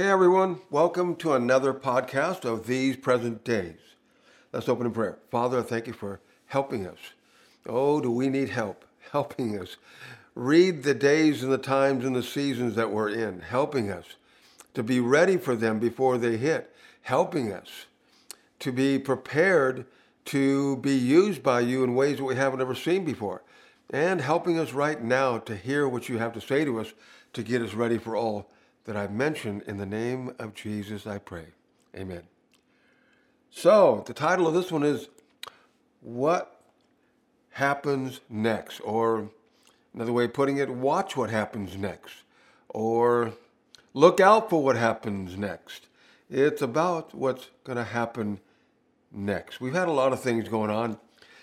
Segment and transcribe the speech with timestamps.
[0.00, 3.76] Hey everyone, welcome to another podcast of These Present Days.
[4.50, 5.18] Let's open in prayer.
[5.30, 6.96] Father, thank you for helping us.
[7.66, 8.86] Oh, do we need help?
[9.12, 9.76] Helping us.
[10.34, 14.06] Read the days and the times and the seasons that we're in, helping us
[14.72, 17.84] to be ready for them before they hit, helping us
[18.60, 19.84] to be prepared
[20.24, 23.42] to be used by you in ways that we haven't ever seen before,
[23.90, 26.94] and helping us right now to hear what you have to say to us
[27.34, 28.48] to get us ready for all
[28.84, 29.62] that I've mentioned.
[29.66, 31.46] In the name of Jesus, I pray.
[31.96, 32.22] Amen.
[33.50, 35.08] So, the title of this one is
[36.00, 36.60] What
[37.50, 38.80] Happens Next?
[38.80, 39.28] Or
[39.92, 42.14] another way of putting it, Watch What Happens Next.
[42.68, 43.32] Or
[43.92, 45.86] Look Out for What Happens Next.
[46.30, 48.38] It's about what's going to happen
[49.12, 49.60] next.
[49.60, 50.96] We've had a lot of things going on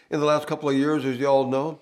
[0.09, 1.79] in the last couple of years, as you all know,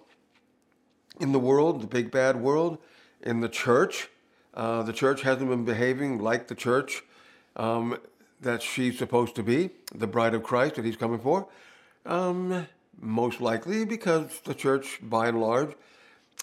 [1.20, 2.80] in the world, the big bad world,
[3.22, 4.10] in the church.
[4.56, 7.04] Uh, the church hasn't been behaving like the church
[7.56, 7.98] um,
[8.42, 11.48] that she's supposed to be, the bride of Christ that he's coming for.
[12.06, 12.68] Um,
[13.00, 15.76] most likely because the church, by and large,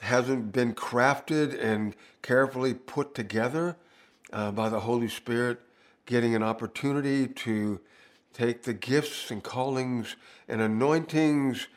[0.03, 3.77] hasn't been crafted and carefully put together
[4.33, 5.61] uh, by the Holy Spirit,
[6.07, 7.81] getting an opportunity to
[8.33, 10.17] take the gifts and callings
[10.49, 11.69] and anointings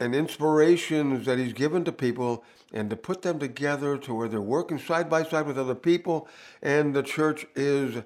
[0.00, 4.40] and inspirations that He's given to people and to put them together to where they're
[4.40, 6.26] working side by side with other people,
[6.62, 8.02] and the church is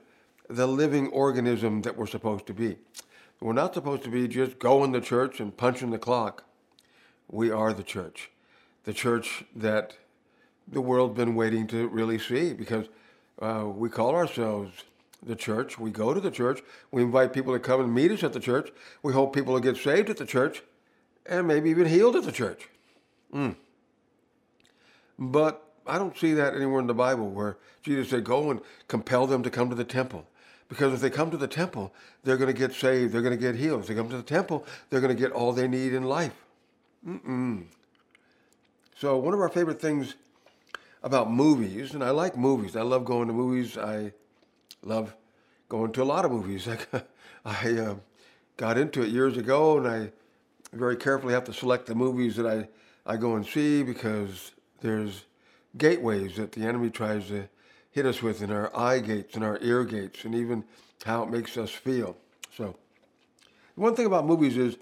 [0.48, 2.76] the living organism that we're supposed to be.
[3.40, 6.44] We're not supposed to be just going to church and punching the clock.
[7.30, 8.30] We are the church,
[8.84, 9.96] the church that
[10.66, 12.86] the world's been waiting to really see because
[13.40, 14.84] uh, we call ourselves
[15.22, 15.78] the church.
[15.78, 16.62] We go to the church.
[16.90, 18.70] We invite people to come and meet us at the church.
[19.02, 20.62] We hope people will get saved at the church
[21.26, 22.68] and maybe even healed at the church.
[23.32, 23.56] Mm.
[25.18, 29.26] But I don't see that anywhere in the Bible where Jesus said, Go and compel
[29.26, 30.26] them to come to the temple.
[30.68, 33.40] Because if they come to the temple, they're going to get saved, they're going to
[33.40, 33.82] get healed.
[33.82, 36.34] If they come to the temple, they're going to get all they need in life.
[37.06, 37.64] Mm-mm.
[38.96, 40.14] So, one of our favorite things
[41.02, 44.12] about movies, and I like movies, I love going to movies, I
[44.82, 45.14] love
[45.68, 46.66] going to a lot of movies.
[47.44, 47.96] I uh,
[48.56, 50.12] got into it years ago, and I
[50.74, 52.68] very carefully have to select the movies that I,
[53.06, 55.24] I go and see because there's
[55.76, 57.48] gateways that the enemy tries to
[57.90, 60.64] hit us with in our eye gates and our ear gates and even
[61.04, 62.16] how it makes us feel.
[62.56, 62.76] So,
[63.74, 64.76] one thing about movies is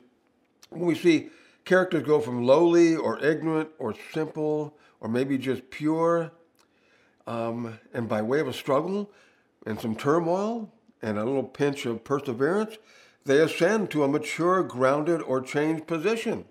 [0.70, 1.30] when we see
[1.64, 6.32] characters go from lowly or ignorant or simple or maybe just pure,
[7.26, 9.10] um, and by way of a struggle
[9.66, 10.72] and some turmoil
[11.02, 12.78] and a little pinch of perseverance,
[13.24, 16.44] they ascend to a mature, grounded, or changed position.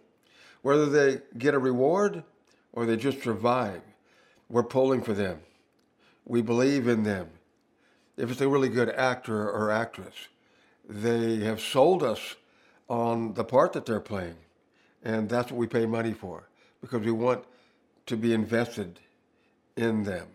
[0.61, 2.23] Whether they get a reward
[2.71, 3.81] or they just survive,
[4.49, 5.39] we're pulling for them.
[6.25, 7.29] We believe in them.
[8.17, 10.13] If it's a really good actor or actress,
[10.87, 12.35] they have sold us
[12.87, 14.35] on the part that they're playing.
[15.03, 16.49] And that's what we pay money for
[16.81, 17.43] because we want
[18.05, 18.99] to be invested
[19.75, 20.27] in them.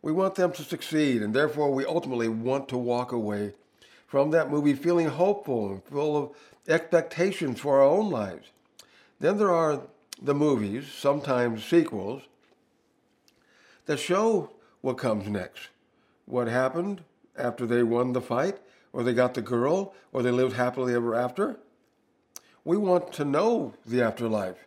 [0.00, 3.54] We want them to succeed, and therefore we ultimately want to walk away
[4.14, 6.30] from that movie feeling hopeful and full of
[6.68, 8.46] expectations for our own lives.
[9.18, 9.80] Then there are
[10.22, 12.22] the movies, sometimes sequels,
[13.86, 14.50] that show
[14.82, 15.66] what comes next.
[16.26, 17.02] What happened
[17.36, 18.60] after they won the fight,
[18.92, 21.56] or they got the girl, or they lived happily ever after.
[22.64, 24.64] We want to know the afterlife.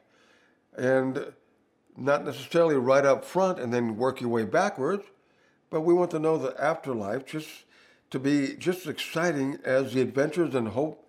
[0.77, 1.31] And
[1.95, 5.05] not necessarily right up front and then work your way backwards,
[5.69, 7.63] but we want to know the afterlife just
[8.09, 11.07] to be just as exciting as the adventures and hope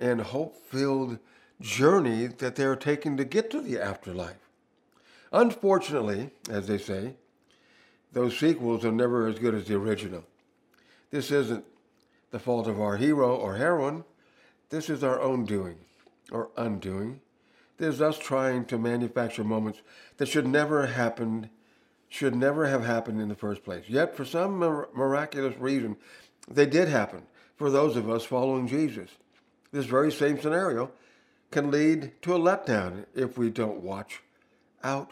[0.00, 1.18] and hope-filled
[1.60, 4.48] journey that they're taking to get to the afterlife.
[5.32, 7.14] Unfortunately, as they say,
[8.12, 10.24] those sequels are never as good as the original.
[11.10, 11.64] This isn't
[12.30, 14.04] the fault of our hero or heroine.
[14.70, 15.76] This is our own doing
[16.32, 17.20] or undoing.
[17.76, 19.80] This is us trying to manufacture moments
[20.16, 21.50] that should never happen,
[22.08, 23.84] should never have happened in the first place.
[23.88, 25.96] Yet, for some miraculous reason,
[26.50, 27.22] they did happen
[27.56, 29.10] for those of us following Jesus.
[29.72, 30.90] This very same scenario
[31.50, 34.22] can lead to a letdown if we don't watch
[34.82, 35.10] out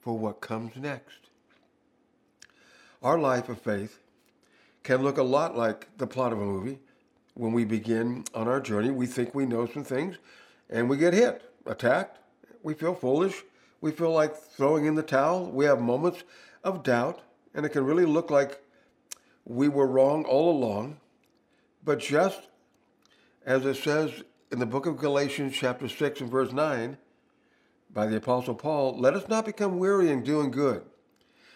[0.00, 1.28] for what comes next.
[3.02, 4.00] Our life of faith
[4.82, 6.78] can look a lot like the plot of a movie.
[7.34, 10.16] When we begin on our journey, we think we know some things
[10.68, 12.18] and we get hit, attacked.
[12.62, 13.42] We feel foolish.
[13.80, 15.50] We feel like throwing in the towel.
[15.50, 16.22] We have moments
[16.62, 17.20] of doubt,
[17.54, 18.62] and it can really look like
[19.44, 20.98] we were wrong all along.
[21.84, 22.48] But just
[23.44, 26.96] as it says in the book of Galatians, chapter 6 and verse 9,
[27.92, 30.82] by the Apostle Paul, let us not become weary in doing good,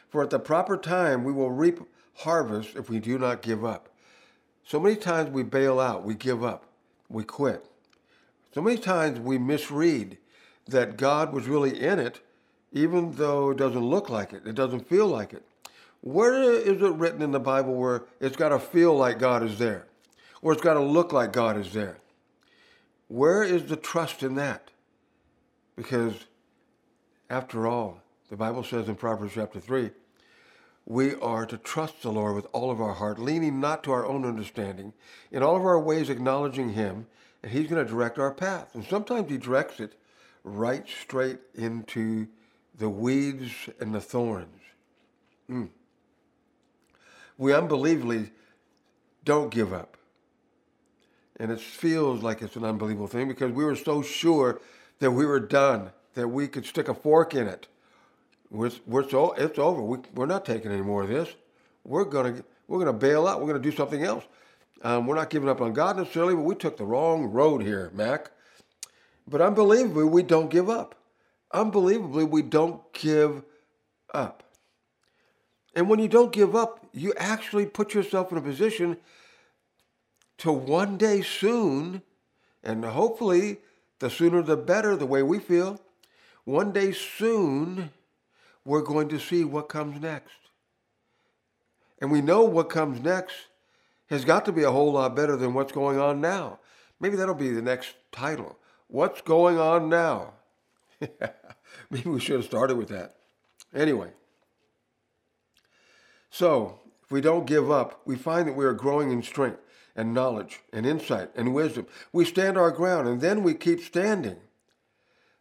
[0.09, 1.81] for at the proper time we will reap
[2.19, 3.89] harvest if we do not give up.
[4.65, 6.65] So many times we bail out, we give up,
[7.09, 7.65] we quit.
[8.53, 10.19] So many times we misread
[10.67, 12.21] that God was really in it,
[12.73, 15.44] even though it doesn't look like it, it doesn't feel like it.
[16.00, 19.58] Where is it written in the Bible where it's got to feel like God is
[19.58, 19.87] there?
[20.43, 21.98] Or it's got to look like God is there?
[23.08, 24.70] Where is the trust in that?
[25.76, 26.14] Because
[27.31, 28.00] after all,
[28.31, 29.90] the Bible says in Proverbs chapter 3,
[30.84, 34.06] we are to trust the Lord with all of our heart, leaning not to our
[34.06, 34.93] own understanding,
[35.32, 37.06] in all of our ways acknowledging Him,
[37.43, 38.75] and He's going to direct our path.
[38.75, 39.94] And sometimes He directs it
[40.44, 42.28] right straight into
[42.78, 44.60] the weeds and the thorns.
[45.50, 45.69] Mm.
[47.38, 48.31] We unbelievably
[49.25, 49.97] don't give up.
[51.38, 54.61] And it feels like it's an unbelievable thing because we were so sure
[55.00, 57.67] that we were done, that we could stick a fork in it.
[58.50, 59.83] We're, we're so, it's over.
[59.83, 61.35] We, we're not taking any more of this.
[61.85, 63.41] We're going we're gonna bail out.
[63.41, 64.25] We're going to do something else.
[64.82, 67.91] Um, we're not giving up on God necessarily, but we took the wrong road here,
[67.94, 68.31] Mac.
[69.27, 70.94] But unbelievably, we don't give up.
[71.53, 73.43] Unbelievably, we don't give
[74.12, 74.43] up.
[75.75, 78.96] And when you don't give up, you actually put yourself in a position
[80.38, 82.02] to one day soon,
[82.62, 83.58] and hopefully
[83.98, 85.81] the sooner the better, the way we feel,
[86.44, 87.90] one day soon,
[88.64, 90.37] we're going to see what comes next.
[92.00, 93.34] And we know what comes next
[94.08, 96.60] has got to be a whole lot better than what's going on now.
[97.00, 98.58] Maybe that'll be the next title.
[98.88, 100.34] What's going on now?
[101.90, 103.16] Maybe we should have started with that.
[103.75, 104.10] Anyway,
[106.31, 109.61] so if we don't give up, we find that we are growing in strength
[109.94, 111.87] and knowledge and insight and wisdom.
[112.12, 114.38] We stand our ground and then we keep standing.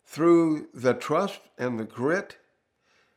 [0.05, 2.37] Through the trust and the grit,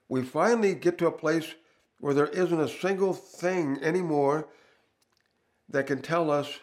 [0.09, 1.55] we finally get to a place
[2.01, 4.49] where there isn't a single thing anymore
[5.69, 6.59] that can tell us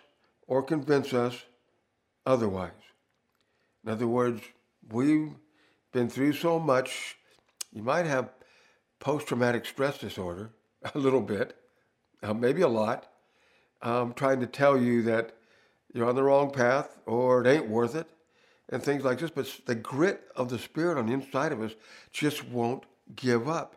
[0.48, 1.44] or convince us
[2.26, 2.72] otherwise.
[3.84, 4.42] In other words,
[4.92, 5.34] we've
[5.92, 7.18] been through so much,
[7.72, 8.32] you might have
[9.00, 10.50] post traumatic stress disorder,
[10.96, 11.56] a little bit,
[12.26, 13.08] uh, maybe a lot,
[13.82, 15.36] um, trying to tell you that
[15.94, 18.08] you're on the wrong path or it ain't worth it
[18.70, 19.32] and things like this.
[19.32, 21.74] But the grit of the Spirit on the inside of us
[22.12, 22.84] just won't
[23.16, 23.76] give up.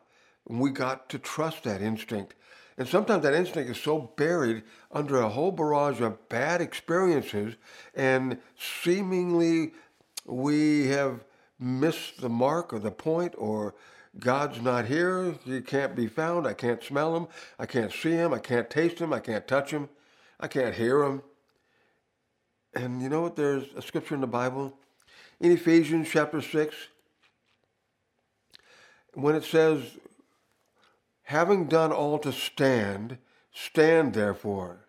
[0.48, 2.34] And we got to trust that instinct.
[2.78, 4.62] And sometimes that instinct is so buried
[4.92, 7.56] under a whole barrage of bad experiences,
[7.94, 9.72] and seemingly
[10.24, 11.24] we have
[11.58, 13.74] missed the mark or the point, or
[14.20, 17.28] God's not here, He can't be found, I can't smell Him,
[17.58, 19.88] I can't see Him, I can't taste Him, I can't touch Him.
[20.40, 21.22] I can't hear him.
[22.74, 23.36] And you know what?
[23.36, 24.74] There's a scripture in the Bible
[25.40, 26.74] in Ephesians chapter 6
[29.14, 29.82] when it says,
[31.24, 33.18] having done all to stand,
[33.52, 34.86] stand therefore.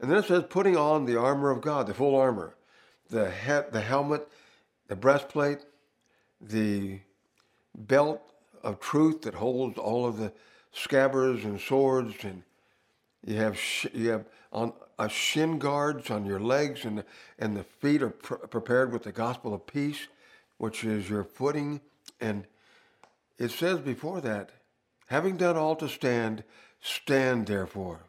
[0.00, 2.56] And then it says, putting on the armor of God, the full armor,
[3.08, 4.26] the, he- the helmet,
[4.88, 5.60] the breastplate,
[6.40, 7.00] the
[7.76, 8.31] belt
[8.62, 10.32] of truth that holds all of the
[10.72, 12.42] scabbards and swords, and
[13.24, 14.72] you have sh- you have on
[15.08, 17.04] shin guards on your legs, and
[17.38, 20.08] and the feet are pr- prepared with the gospel of peace,
[20.58, 21.80] which is your footing.
[22.20, 22.46] And
[23.38, 24.50] it says before that,
[25.06, 26.44] having done all to stand,
[26.80, 28.00] stand therefore.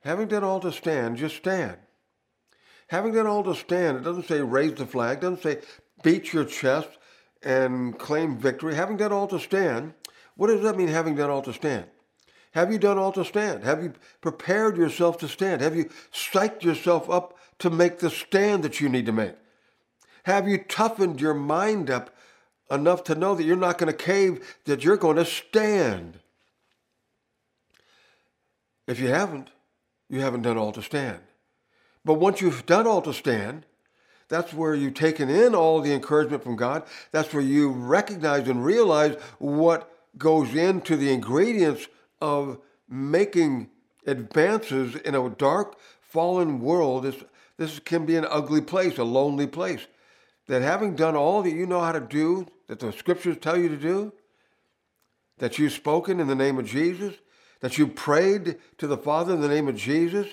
[0.00, 1.76] Having done all to stand, just stand.
[2.88, 5.58] Having done all to stand, it doesn't say raise the flag, doesn't say
[6.02, 6.88] beat your chest
[7.42, 8.74] and claim victory.
[8.74, 9.94] Having done all to stand,
[10.36, 11.86] what does that mean, having done all to stand?
[12.52, 13.64] Have you done all to stand?
[13.64, 15.60] Have you prepared yourself to stand?
[15.60, 19.34] Have you psyched yourself up to make the stand that you need to make?
[20.24, 22.14] Have you toughened your mind up
[22.70, 26.20] enough to know that you're not going to cave, that you're going to stand?
[28.86, 29.50] If you haven't,
[30.08, 31.20] you haven't done all to stand.
[32.04, 33.66] But once you've done all to stand,
[34.28, 36.84] that's where you've taken in all the encouragement from God.
[37.12, 41.88] That's where you recognize and realize what goes into the ingredients
[42.20, 42.58] of
[42.88, 43.70] making
[44.06, 47.04] advances in a dark, fallen world.
[47.04, 47.16] This,
[47.56, 49.86] this can be an ugly place, a lonely place.
[50.46, 53.68] That having done all that you know how to do, that the scriptures tell you
[53.68, 54.12] to do,
[55.38, 57.14] that you've spoken in the name of Jesus,
[57.60, 60.28] that you prayed to the Father in the name of Jesus,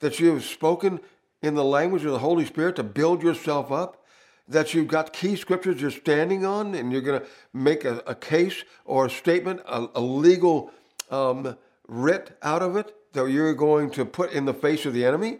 [0.00, 1.00] that you have spoken
[1.42, 4.02] in the language of the Holy Spirit to build yourself up,
[4.48, 8.14] that you've got key scriptures you're standing on and you're going to make a, a,
[8.14, 10.70] case or a statement, a, a legal
[11.10, 11.56] um,
[11.88, 15.38] writ out of it that you're going to put in the face of the enemy.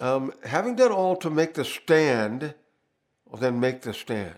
[0.00, 2.54] Um, having done all to make the stand,
[3.26, 4.34] well, then make the stand.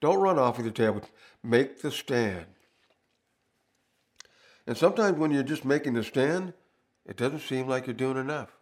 [0.00, 1.00] Don't run off with your tail,
[1.42, 2.46] make the stand.
[4.66, 6.52] And sometimes when you're just making the stand,
[7.06, 8.59] it doesn't seem like you're doing enough.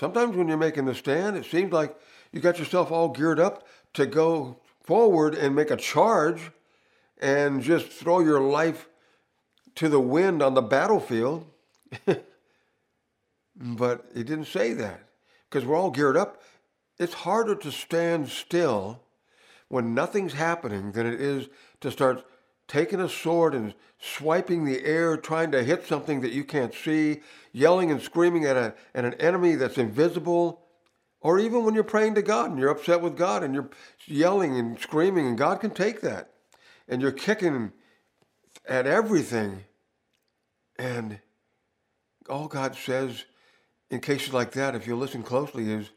[0.00, 1.94] Sometimes when you're making the stand, it seems like
[2.32, 6.52] you got yourself all geared up to go forward and make a charge
[7.20, 8.88] and just throw your life
[9.74, 11.44] to the wind on the battlefield.
[13.54, 15.02] but he didn't say that
[15.50, 16.42] because we're all geared up.
[16.98, 19.02] It's harder to stand still
[19.68, 21.50] when nothing's happening than it is
[21.82, 22.24] to start
[22.68, 27.20] taking a sword and swiping the air, trying to hit something that you can't see,
[27.52, 30.62] yelling and screaming at, a, at an enemy that's invisible,
[31.20, 33.70] or even when you're praying to God and you're upset with God and you're
[34.06, 36.30] yelling and screaming, and God can take that.
[36.88, 37.72] And you're kicking
[38.66, 39.64] at everything.
[40.78, 41.20] And
[42.28, 43.24] all God says
[43.90, 45.90] in cases like that, if you listen closely, is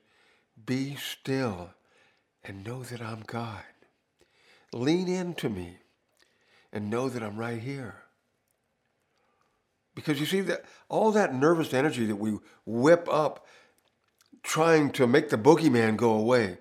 [0.66, 1.70] be still
[2.44, 3.64] and know that I'm God.
[4.74, 5.78] Lean into me
[6.72, 8.03] and know that I'm right here.
[9.96, 13.46] Because you see that all that nervous energy that we whip up
[14.42, 16.58] trying to make the boogeyman go away,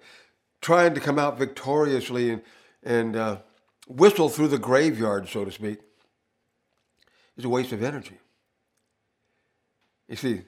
[0.61, 2.43] trying to come out victoriously and,
[2.83, 3.39] and uh,
[3.89, 5.79] whistle through the graveyard, so to speak,
[7.37, 8.19] is a waste of energy.
[10.09, 10.43] You see,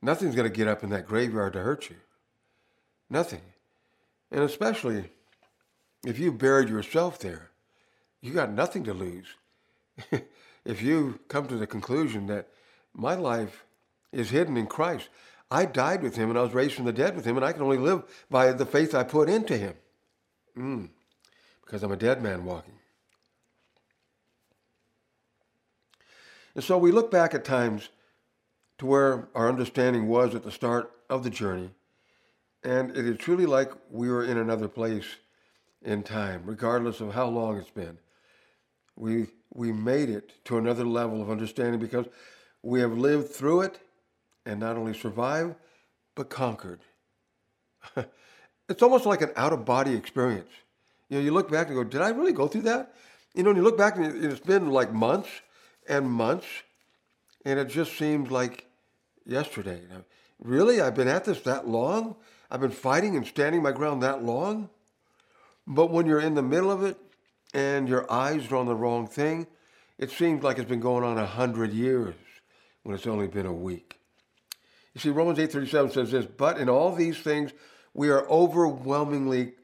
[0.00, 1.96] nothing's going to get up in that graveyard to hurt you.
[3.10, 3.42] Nothing.
[4.30, 5.10] And especially
[6.04, 7.50] if you buried yourself there,
[8.20, 9.26] you got nothing to lose.
[10.64, 12.48] if you come to the conclusion that
[12.94, 13.64] my life
[14.12, 15.08] is hidden in Christ,
[15.50, 17.52] I died with him and I was raised from the dead with him, and I
[17.52, 19.74] can only live by the faith I put into him.
[20.56, 20.88] Mm,
[21.64, 22.74] because I'm a dead man walking.
[26.54, 27.88] And so we look back at times
[28.78, 31.70] to where our understanding was at the start of the journey,
[32.64, 35.04] and it is truly like we were in another place
[35.82, 37.98] in time, regardless of how long it's been.
[38.96, 42.06] We, we made it to another level of understanding because
[42.62, 43.78] we have lived through it
[44.44, 45.54] and not only survived,
[46.14, 46.80] but conquered.
[48.68, 50.50] it's almost like an out of body experience.
[51.08, 52.94] You know, you look back and go, did I really go through that?
[53.34, 55.28] You know, and you look back and it's been like months
[55.88, 56.46] and months,
[57.44, 58.66] and it just seems like
[59.24, 59.80] yesterday.
[60.38, 60.80] Really?
[60.80, 62.16] I've been at this that long?
[62.50, 64.70] I've been fighting and standing my ground that long?
[65.66, 66.98] But when you're in the middle of it
[67.54, 69.46] and your eyes are on the wrong thing,
[69.98, 72.14] it seems like it's been going on a hundred years
[72.82, 73.98] when it's only been a week.
[74.94, 77.52] You see, Romans 8.37 says this, but in all these things
[77.94, 79.54] we are overwhelmingly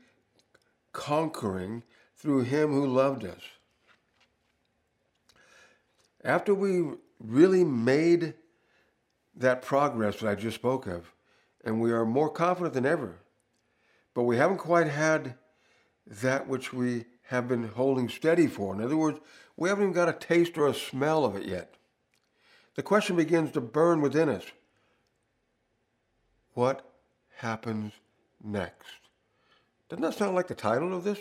[0.93, 1.83] conquering
[2.17, 3.41] through him who loved us.
[6.25, 8.35] After we really made
[9.37, 11.13] that progress that I just spoke of,
[11.65, 13.19] and we are more confident than ever,
[14.15, 15.35] but we haven't quite had
[16.07, 18.75] that which we have been holding steady for.
[18.75, 19.19] In other words,
[19.57, 21.75] we haven't even got a taste or a smell of it yet.
[22.75, 24.45] The question begins to burn within us
[26.55, 26.89] what
[27.37, 27.93] happens
[28.43, 28.87] next?
[29.89, 31.19] Doesn't that sound like the title of this?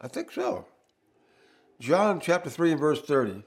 [0.00, 0.66] I think so.
[1.78, 3.44] John chapter 3 and verse 30.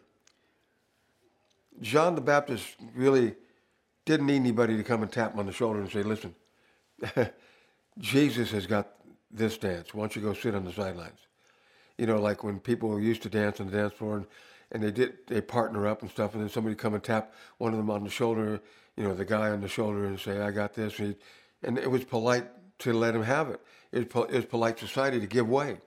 [1.81, 3.35] John the Baptist really
[4.05, 6.35] didn't need anybody to come and tap him on the shoulder and say, listen,
[7.99, 8.93] Jesus has got
[9.31, 9.93] this dance.
[9.93, 11.19] Why don't you go sit on the sidelines?
[12.03, 14.25] You know, like when people used to dance on the dance floor and,
[14.71, 17.71] and they did, they partner up and stuff, and then somebody come and tap one
[17.71, 18.61] of them on the shoulder
[18.95, 20.99] you know, the guy on the shoulder and say, I got this.
[20.99, 21.15] And,
[21.63, 22.45] and it was polite
[22.79, 23.59] to let him have it.
[23.91, 25.77] It was, it was polite society to give way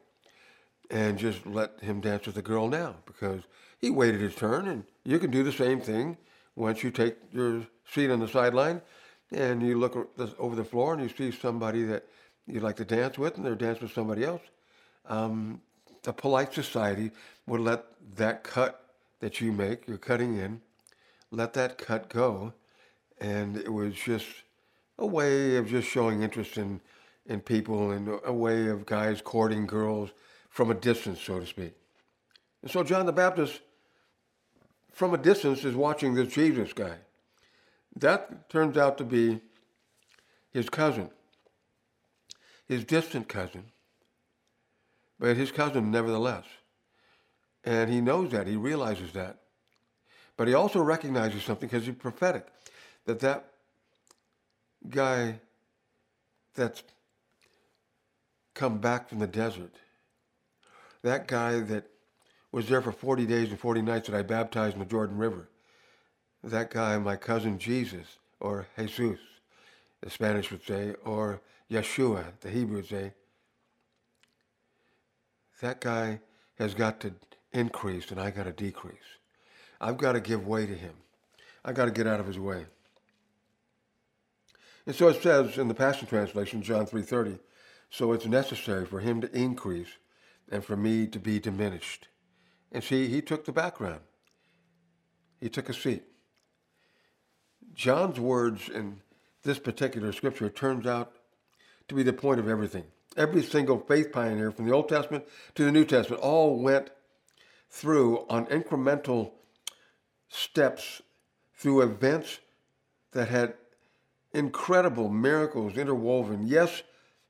[0.91, 3.43] and just let him dance with the girl now because
[3.79, 4.69] he waited his turn.
[4.69, 6.17] And you can do the same thing
[6.55, 8.81] once you take your seat on the sideline
[9.33, 9.97] and you look
[10.39, 12.07] over the floor and you see somebody that
[12.47, 14.43] you'd like to dance with and they're dancing with somebody else.
[15.07, 15.61] Um,
[16.07, 17.11] the polite society
[17.49, 17.85] would let
[18.15, 20.61] that cut that you make, you're cutting in,
[21.33, 22.55] let that cut go
[23.21, 24.27] and it was just
[24.99, 26.81] a way of just showing interest in
[27.29, 30.11] in people and a way of guys courting girls
[30.49, 31.75] from a distance, so to speak.
[32.63, 33.63] And so John the Baptist,
[34.93, 36.99] from a distance, is watching this Jesus guy.
[37.97, 39.41] That turns out to be
[40.53, 41.11] his cousin,
[42.69, 43.65] his distant cousin,
[45.19, 46.45] but his cousin nevertheless.
[47.65, 49.39] And he knows that, he realizes that.
[50.37, 52.47] But he also recognizes something because he's prophetic
[53.07, 53.53] that that
[54.89, 55.41] guy
[56.55, 56.83] that's
[58.55, 59.75] come back from the desert,
[61.03, 61.87] that guy that
[62.53, 65.49] was there for 40 days and 40 nights that I baptized in the Jordan River,
[66.43, 69.19] that guy, my cousin Jesus, or Jesus,
[70.01, 73.13] the Spanish would say, or Yeshua, the Hebrew would say,
[75.61, 76.21] that guy
[76.59, 77.13] has got to
[77.53, 78.97] increase and I got to decrease.
[79.81, 80.95] I've got to give way to him.
[81.65, 82.67] I've got to get out of his way.
[84.87, 87.41] And so it says in the Passion Translation, John 3.30,
[87.91, 89.99] so it's necessary for him to increase
[90.51, 92.09] and for me to be diminished.
[92.71, 94.01] And see, he took the background.
[95.41, 96.05] He took a seat.
[97.75, 99.01] John's words in
[99.43, 101.17] this particular scripture turns out
[101.89, 102.85] to be the point of everything.
[103.17, 106.91] Every single faith pioneer from the Old Testament to the New Testament all went
[107.71, 109.33] through on incremental
[110.29, 111.03] steps
[111.55, 112.41] through events
[113.13, 113.55] that had
[114.33, 116.47] incredible miracles interwoven.
[116.47, 116.83] Yes,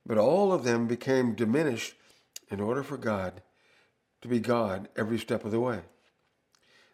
[0.05, 1.95] but all of them became diminished
[2.49, 3.41] in order for God
[4.21, 5.81] to be God every step of the way.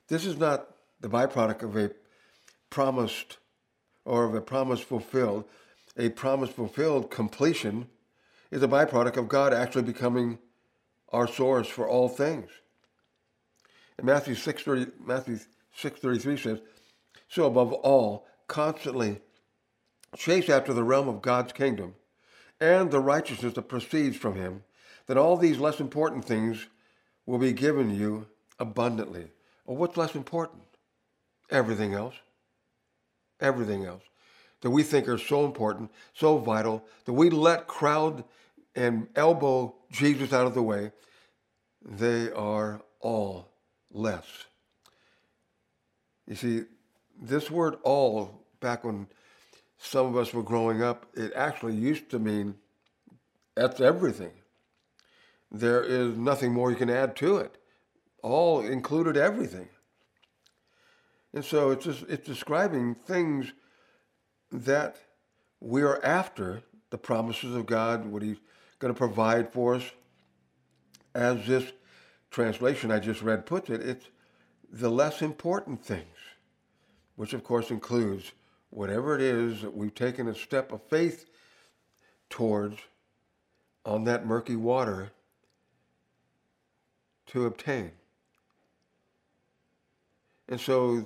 [0.08, 0.68] This is not
[1.00, 1.92] the byproduct of a
[2.70, 3.38] promised
[4.06, 5.46] or of a promise fulfilled.
[5.98, 7.88] A promise fulfilled completion
[8.54, 10.38] is a byproduct of God actually becoming
[11.10, 12.52] our source for all things.
[13.98, 14.68] And Matthew 6,
[15.04, 15.40] Matthew
[15.82, 16.60] 6.33 says,
[17.28, 19.22] So above all, constantly
[20.16, 21.96] chase after the realm of God's kingdom
[22.62, 24.64] and the righteousness that proceeds from him,
[25.08, 26.68] that all these less important things
[27.26, 28.28] will be given you
[28.60, 29.32] abundantly.
[29.66, 30.62] Well, what's less important?
[31.50, 32.16] Everything else.
[33.40, 34.04] Everything else
[34.64, 38.24] that we think are so important, so vital, that we let crowd
[38.76, 40.92] and elbow Jesus out of the way,
[41.84, 43.52] they are all
[43.92, 44.26] less.
[46.28, 46.64] You see,
[47.22, 49.08] this word all, back when
[49.78, 52.56] some of us were growing up, it actually used to mean
[53.56, 54.32] that's everything.
[55.52, 57.58] There is nothing more you can add to it.
[58.24, 59.68] All included everything.
[61.34, 63.52] And so it's just it's describing things
[64.52, 64.98] that
[65.60, 68.38] we are after the promises of God, what He's
[68.84, 69.84] going to provide for us.
[71.16, 71.72] As this
[72.32, 74.10] translation I just read puts it, it's
[74.70, 76.18] the less important things,
[77.16, 78.34] which of course includes
[78.72, 81.30] whatever it is that we've taken a step of faith
[82.30, 82.78] towards
[83.86, 85.12] on that murky water
[87.28, 87.92] to obtain.
[90.50, 91.06] And so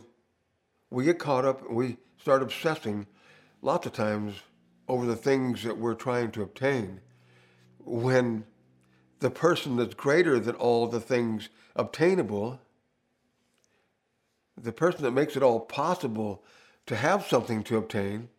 [0.90, 3.06] we get caught up and we start obsessing
[3.62, 4.34] lots of times
[4.88, 7.02] over the things that we're trying to obtain
[7.88, 8.46] when
[9.20, 12.60] the person that's greater than all the things obtainable,
[14.56, 16.44] the person that makes it all possible
[16.86, 18.30] to have something to obtain,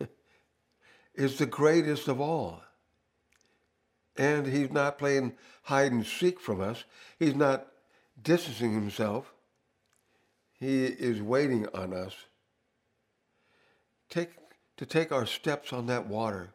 [1.14, 2.62] is the greatest of all.
[4.16, 6.84] And he's not playing hide and seek from us.
[7.18, 7.66] He's not
[8.22, 9.32] distancing himself.
[10.52, 12.14] He is waiting on us
[14.08, 14.30] take,
[14.76, 16.53] to take our steps on that water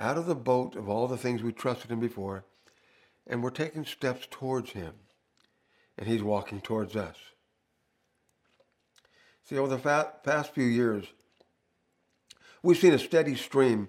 [0.00, 2.44] out of the boat of all the things we trusted him before,
[3.26, 4.94] and we're taking steps towards him,
[5.98, 7.16] and he's walking towards us.
[9.44, 11.04] See, over the past few years,
[12.62, 13.88] we've seen a steady stream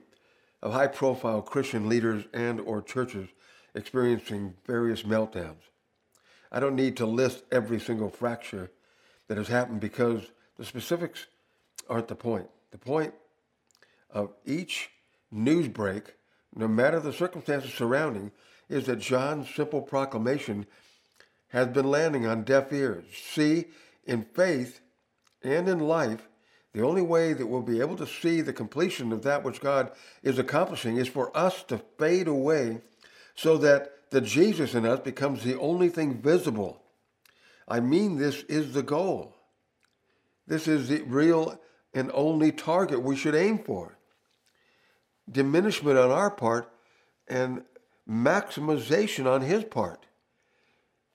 [0.61, 3.29] of high-profile Christian leaders and or churches
[3.73, 5.61] experiencing various meltdowns.
[6.51, 8.69] I don't need to list every single fracture
[9.27, 10.23] that has happened because
[10.57, 11.27] the specifics
[11.89, 12.49] aren't the point.
[12.71, 13.13] The point
[14.09, 14.89] of each
[15.31, 16.15] news break,
[16.55, 18.31] no matter the circumstances surrounding,
[18.69, 20.65] is that John's simple proclamation
[21.49, 23.05] has been landing on deaf ears.
[23.13, 23.65] See,
[24.05, 24.81] in faith
[25.43, 26.27] and in life,
[26.73, 29.91] the only way that we'll be able to see the completion of that which God
[30.23, 32.79] is accomplishing is for us to fade away
[33.35, 36.81] so that the Jesus in us becomes the only thing visible.
[37.67, 39.35] I mean, this is the goal.
[40.47, 41.59] This is the real
[41.93, 43.97] and only target we should aim for.
[45.31, 46.71] Diminishment on our part
[47.27, 47.63] and
[48.09, 50.05] maximization on his part.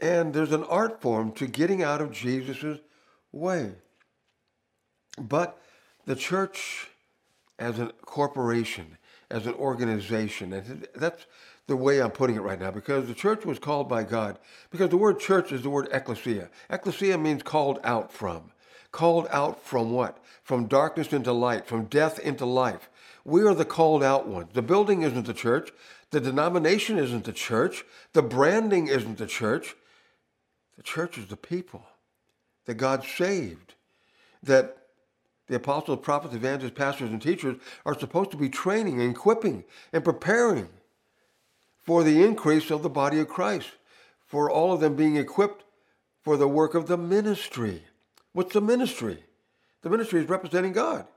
[0.00, 2.78] And there's an art form to getting out of Jesus'
[3.32, 3.72] way.
[5.18, 5.58] But
[6.04, 6.88] the church
[7.58, 8.98] as a corporation,
[9.30, 11.26] as an organization, and that's
[11.66, 14.38] the way I'm putting it right now, because the church was called by God,
[14.70, 16.50] because the word church is the word ecclesia.
[16.70, 18.52] Ecclesia means called out from.
[18.92, 20.18] Called out from what?
[20.44, 22.88] From darkness into light, from death into life.
[23.26, 24.50] We are the called out ones.
[24.52, 25.72] The building isn't the church.
[26.12, 27.84] The denomination isn't the church.
[28.12, 29.74] The branding isn't the church.
[30.76, 31.84] The church is the people
[32.66, 33.74] that God saved,
[34.44, 34.76] that
[35.48, 40.04] the apostles, prophets, evangelists, pastors, and teachers are supposed to be training and equipping and
[40.04, 40.68] preparing
[41.82, 43.70] for the increase of the body of Christ,
[44.24, 45.64] for all of them being equipped
[46.22, 47.82] for the work of the ministry.
[48.32, 49.24] What's the ministry?
[49.82, 51.08] The ministry is representing God.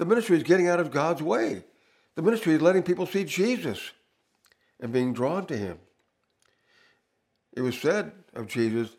[0.00, 1.62] The ministry is getting out of God's way.
[2.14, 3.90] The ministry is letting people see Jesus
[4.80, 5.78] and being drawn to him.
[7.52, 8.96] it was said of Jesus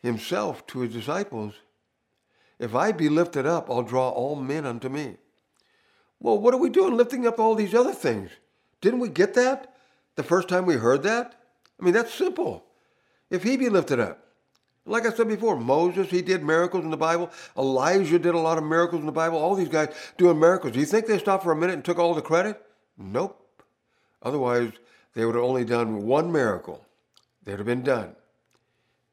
[0.00, 1.52] himself to his disciples,
[2.58, 5.18] If I be lifted up, I'll draw all men unto me.
[6.20, 8.30] Well, what are we doing lifting up all these other things?
[8.80, 9.76] Didn't we get that
[10.14, 11.34] the first time we heard that?
[11.78, 12.64] I mean, that's simple.
[13.28, 14.26] If he be lifted up,
[14.84, 17.30] like I said before, Moses, he did miracles in the Bible.
[17.56, 19.38] Elijah did a lot of miracles in the Bible.
[19.38, 20.72] All these guys doing miracles.
[20.72, 22.60] Do you think they stopped for a minute and took all the credit?
[22.98, 23.38] Nope.
[24.22, 24.72] Otherwise,
[25.14, 26.84] they would have only done one miracle.
[27.44, 28.16] They'd have been done.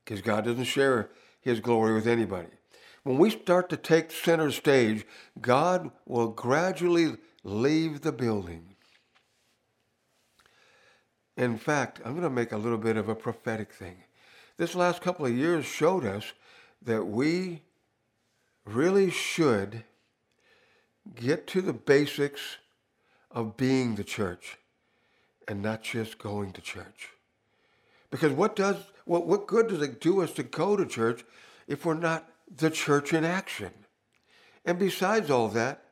[0.03, 2.49] Because God doesn't share his glory with anybody.
[3.03, 5.05] When we start to take center stage,
[5.39, 8.75] God will gradually leave the building.
[11.37, 14.03] In fact, I'm going to make a little bit of a prophetic thing
[14.59, 16.33] this last couple of years showed us
[16.81, 17.61] that we
[18.65, 19.85] really should
[21.15, 22.57] get to the basics
[23.31, 24.57] of being the church
[25.47, 27.11] and not just going to church.
[28.11, 31.23] Because what does what, what good does it do us to go to church
[31.67, 33.71] if we're not the church in action?
[34.65, 35.85] And besides all that,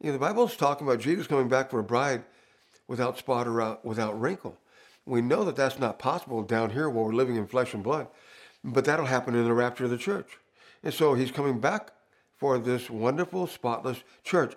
[0.00, 2.22] you know, the Bible's talking about Jesus coming back for a bride
[2.86, 4.56] without spot or uh, without wrinkle.
[5.06, 8.08] We know that that's not possible down here where we're living in flesh and blood,
[8.62, 10.38] but that'll happen in the rapture of the church.
[10.82, 11.92] And so he's coming back
[12.36, 14.54] for this wonderful, spotless church.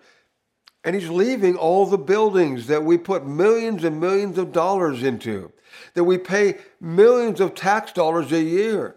[0.83, 5.51] And he's leaving all the buildings that we put millions and millions of dollars into,
[5.95, 8.95] that we pay millions of tax dollars a year.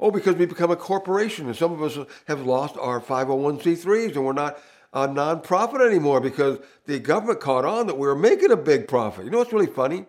[0.00, 4.24] Oh, because we become a corporation, and some of us have lost our 501c3s, and
[4.24, 4.58] we're not
[4.92, 9.24] a nonprofit anymore because the government caught on that we were making a big profit.
[9.24, 10.06] You know what's really funny?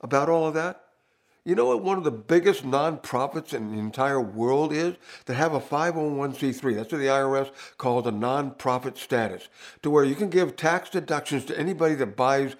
[0.00, 0.84] About all of that?
[1.44, 4.96] You know what one of the biggest nonprofits in the entire world is?
[5.24, 6.74] That have a 501c3.
[6.76, 9.48] That's what the IRS calls a nonprofit status,
[9.82, 12.56] to where you can give tax deductions to anybody that buys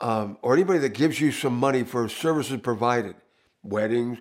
[0.00, 3.16] um, or anybody that gives you some money for services provided,
[3.62, 4.18] weddings,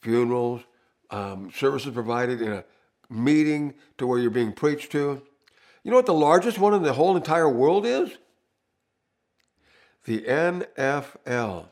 [0.00, 0.62] funerals,
[1.10, 2.64] um, services provided in a
[3.08, 5.22] meeting to where you're being preached to.
[5.84, 8.10] You know what the largest one in the whole entire world is?
[10.04, 11.66] The NFL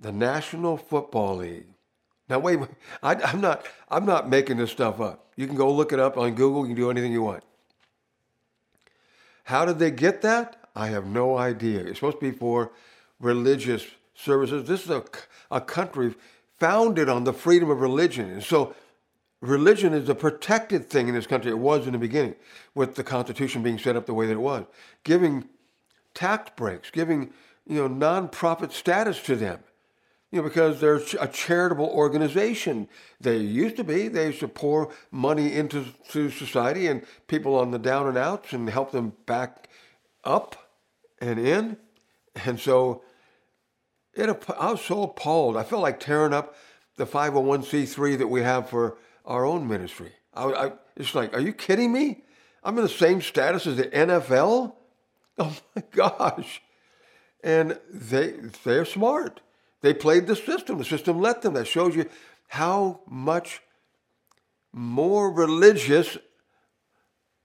[0.00, 1.66] the National Football League.
[2.28, 2.60] Now, wait,
[3.02, 5.26] I, am not, I'm not making this stuff up.
[5.36, 6.62] You can go look it up on Google.
[6.62, 7.42] You can do anything you want.
[9.44, 10.56] How did they get that?
[10.76, 11.80] I have no idea.
[11.80, 12.70] It's supposed to be for
[13.18, 13.84] religious
[14.14, 14.68] services.
[14.68, 15.04] This is a,
[15.50, 16.14] a country
[16.58, 18.30] founded on the freedom of religion.
[18.30, 18.74] And so
[19.40, 21.50] religion is a protected thing in this country.
[21.50, 22.36] It was in the beginning,
[22.74, 24.64] with the Constitution being set up the way that it was,
[25.02, 25.48] giving
[26.14, 27.32] tax breaks, giving
[27.66, 29.60] you know nonprofit status to them
[30.30, 32.88] you know, because they're a charitable organization.
[33.20, 34.08] They used to be.
[34.08, 38.52] They used to pour money into to society and people on the down and outs
[38.52, 39.68] and help them back
[40.22, 40.70] up
[41.20, 41.76] and in.
[42.44, 43.02] And so
[44.14, 45.56] it, I was so appalled.
[45.56, 46.54] I felt like tearing up
[46.96, 50.12] the 501c3 that we have for our own ministry.
[50.34, 52.22] I, I, it's like, are you kidding me?
[52.62, 54.74] I'm in the same status as the NFL?
[55.38, 56.60] Oh my gosh.
[57.42, 59.40] And they, they're smart.
[59.80, 60.78] They played the system.
[60.78, 61.54] The system let them.
[61.54, 62.06] That shows you
[62.48, 63.62] how much
[64.72, 66.18] more religious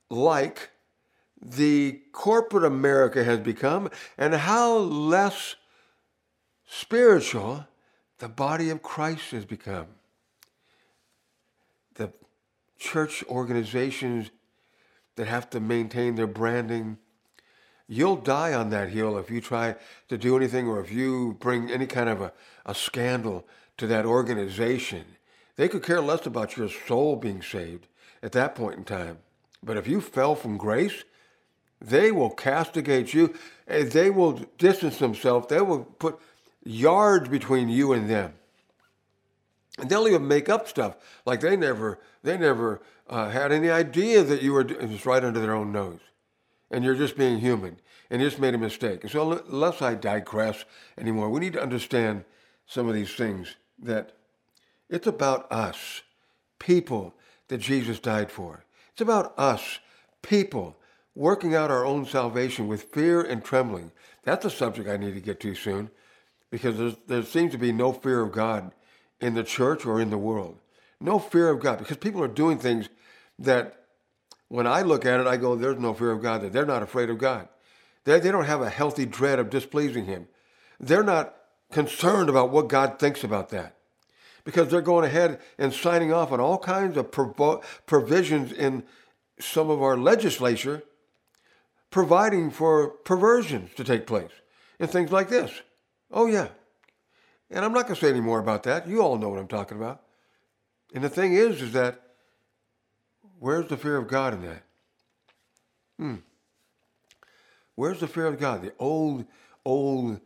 [0.09, 0.71] like
[1.41, 5.55] the corporate America has become and how less
[6.67, 7.67] spiritual
[8.19, 9.87] the body of Christ has become.
[11.95, 12.11] The
[12.77, 14.31] church organizations
[15.15, 16.97] that have to maintain their branding
[17.87, 19.75] You'll die on that hill if you try
[20.09, 22.33] to do anything or if you bring any kind of a,
[22.65, 23.45] a scandal
[23.77, 25.05] to that organization.
[25.55, 27.87] They could care less about your soul being saved
[28.23, 29.19] at that point in time.
[29.61, 31.03] But if you fell from grace,
[31.79, 33.35] they will castigate you.
[33.67, 35.47] They will distance themselves.
[35.47, 36.19] They will put
[36.63, 38.33] yards between you and them.
[39.77, 40.95] And they'll even make up stuff
[41.25, 44.61] like they never, they never uh, had any idea that you were.
[44.61, 45.99] It was right under their own nose
[46.71, 47.77] and you're just being human
[48.09, 49.03] and you just made a mistake.
[49.03, 50.65] And so, lest I digress
[50.97, 52.25] anymore, we need to understand
[52.67, 54.13] some of these things that
[54.89, 56.01] it's about us,
[56.59, 57.13] people
[57.47, 58.65] that Jesus died for.
[58.91, 59.79] It's about us,
[60.21, 60.75] people,
[61.15, 63.91] working out our own salvation with fear and trembling.
[64.23, 65.89] That's a subject I need to get to soon
[66.51, 68.71] because there seems to be no fear of God
[69.19, 70.57] in the church or in the world.
[70.99, 72.89] No fear of God because people are doing things
[73.39, 73.84] that
[74.49, 76.49] when I look at it, I go, there's no fear of God there.
[76.49, 77.47] They're not afraid of God.
[78.03, 80.27] They, they don't have a healthy dread of displeasing Him.
[80.79, 81.35] They're not
[81.71, 83.75] concerned about what God thinks about that
[84.43, 88.83] because they're going ahead and signing off on all kinds of provo- provisions in
[89.39, 90.83] some of our legislature
[91.89, 94.31] providing for perversions to take place
[94.79, 95.61] and things like this.
[96.11, 96.49] Oh, yeah.
[97.49, 98.87] And I'm not going to say any more about that.
[98.87, 100.01] You all know what I'm talking about.
[100.93, 102.01] And the thing is, is that
[103.39, 104.63] where's the fear of God in that?
[105.97, 106.15] Hmm.
[107.75, 108.61] Where's the fear of God?
[108.61, 109.25] The old,
[109.65, 110.19] old,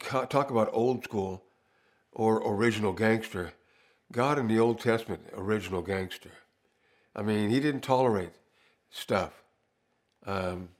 [0.00, 1.44] talk about old school
[2.12, 3.52] or original gangster.
[4.10, 6.30] God in the Old Testament, original gangster.
[7.14, 8.32] I mean, he didn't tolerate
[8.90, 9.42] stuff.
[10.24, 10.70] Um,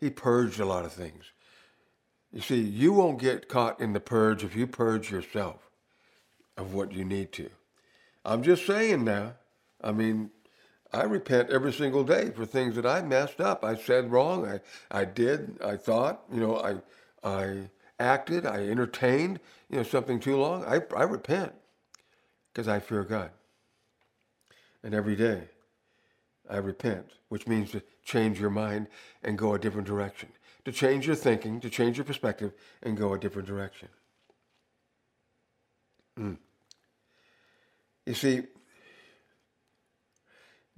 [0.00, 1.24] he purged a lot of things.
[2.32, 5.70] You see, you won't get caught in the purge if you purge yourself
[6.56, 7.50] of what you need to.
[8.24, 9.34] I'm just saying now.
[9.82, 10.30] I mean,
[10.92, 13.64] I repent every single day for things that I messed up.
[13.64, 14.46] I said wrong.
[14.46, 15.58] I, I did.
[15.62, 16.22] I thought.
[16.32, 18.46] You know, I I acted.
[18.46, 19.40] I entertained.
[19.70, 20.64] You know, something too long.
[20.64, 21.52] I I repent
[22.52, 23.30] because I fear God.
[24.82, 25.42] And every day,
[26.48, 28.86] I repent, which means to change your mind
[29.22, 30.30] and go a different direction,
[30.64, 33.88] to change your thinking, to change your perspective, and go a different direction.
[36.18, 36.38] Mm.
[38.06, 38.42] You see,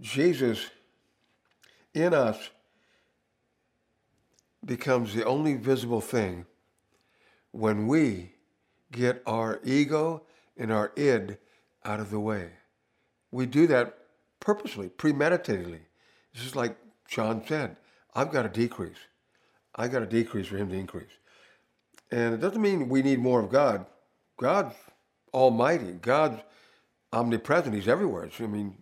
[0.01, 0.71] Jesus
[1.95, 2.51] in us
[4.65, 6.47] becomes the only visible thing
[7.53, 8.33] when we
[8.93, 10.23] get our ego
[10.57, 11.39] and our id
[11.85, 12.51] out of the way.
[13.31, 13.99] We do that
[14.41, 15.81] purposely, premeditatedly.
[16.35, 16.77] This is like
[17.09, 17.77] John said,
[18.15, 18.99] I've got to decrease.
[19.75, 21.13] I got to decrease for him to increase.
[22.11, 23.87] And it doesn't mean we need more of God.
[24.37, 24.75] God's
[25.33, 25.93] almighty.
[25.93, 26.41] God's
[27.13, 27.75] omnipresent.
[27.75, 28.29] He's everywhere.
[28.39, 28.77] I mean,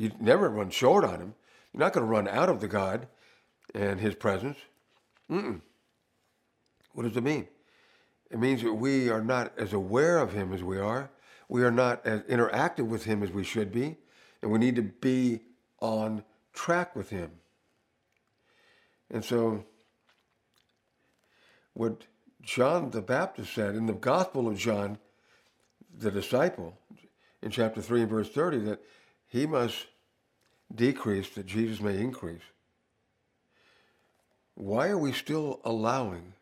[0.00, 1.34] you never run short on him.
[1.72, 3.06] You're not going to run out of the God
[3.74, 4.56] and his presence.
[5.30, 5.60] Mm-mm.
[6.94, 7.46] What does it mean?
[8.30, 11.10] It means that we are not as aware of him as we are.
[11.48, 13.98] We are not as interactive with him as we should be.
[14.40, 15.40] And we need to be
[15.80, 17.30] on track with him.
[19.10, 19.64] And so,
[21.74, 22.04] what
[22.40, 24.98] John the Baptist said in the Gospel of John,
[25.98, 26.78] the disciple,
[27.42, 28.80] in chapter 3 and verse 30, that
[29.30, 29.86] he must
[30.74, 32.42] decrease that Jesus may increase.
[34.54, 36.34] Why are we still allowing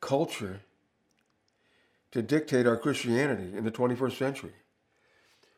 [0.00, 0.60] culture
[2.10, 4.52] to dictate our Christianity in the 21st century?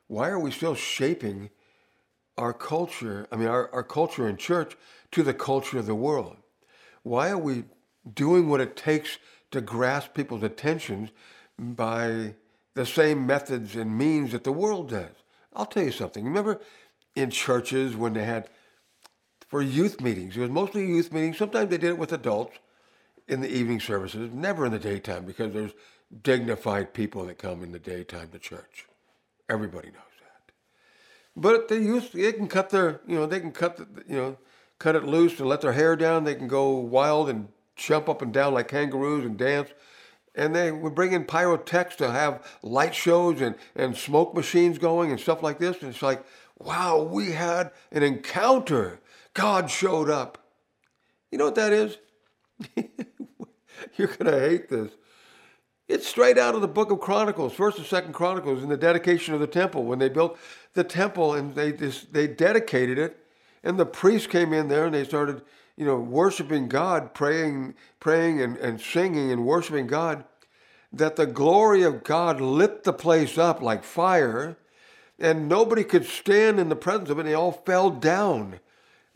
[0.09, 1.49] Why are we still shaping
[2.37, 4.77] our culture, I mean, our, our culture in church
[5.13, 6.37] to the culture of the world?
[7.05, 7.65] Why are we
[8.13, 9.19] doing what it takes
[9.53, 11.11] to grasp people's attentions
[11.57, 12.35] by
[12.75, 15.22] the same methods and means that the world does?
[15.55, 16.25] I'll tell you something.
[16.25, 16.61] Remember
[17.15, 18.49] in churches when they had,
[19.49, 21.39] for youth meetings, it was mostly youth meetings.
[21.39, 22.59] Sometimes they did it with adults
[23.29, 25.73] in the evening services, never in the daytime because there's
[26.23, 28.87] dignified people that come in the daytime to church.
[29.49, 30.53] Everybody knows that.
[31.37, 34.37] But the youth, they can cut their, you know, they can cut, the, you know,
[34.79, 36.25] cut it loose and let their hair down.
[36.25, 39.71] They can go wild and jump up and down like kangaroos and dance
[40.35, 45.11] and they would bring in pyrotechs to have light shows and, and smoke machines going
[45.11, 45.81] and stuff like this.
[45.83, 46.25] And it's like,
[46.59, 49.01] wow, we had an encounter.
[49.35, 50.39] God showed up.
[51.31, 51.99] You know what that is?
[53.97, 54.93] You're going to hate this.
[55.89, 59.35] It's straight out of the book of Chronicles, First and Second Chronicles, in the dedication
[59.35, 59.85] of the temple.
[59.85, 60.39] When they built
[60.75, 63.19] the temple and they just, they dedicated it,
[63.63, 65.43] and the priests came in there and they started
[65.77, 70.25] you know, worshiping God, praying, praying and, and singing and worshiping God,
[70.93, 74.57] that the glory of God lit the place up like fire,
[75.19, 77.25] and nobody could stand in the presence of it.
[77.25, 78.61] They all fell down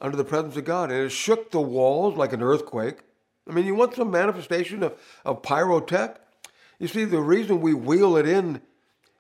[0.01, 2.99] under the presence of God, and it shook the walls like an earthquake.
[3.49, 6.16] I mean, you want some manifestation of, of pyrotech?
[6.79, 8.61] You see, the reason we wheel it in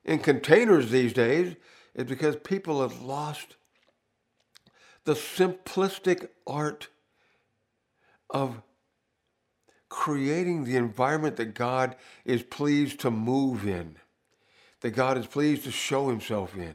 [0.04, 1.56] in containers these days
[1.94, 3.56] is because people have lost
[5.04, 6.88] the simplistic art
[8.30, 8.62] of
[9.88, 13.96] creating the environment that God is pleased to move in,
[14.80, 16.74] that God is pleased to show himself in,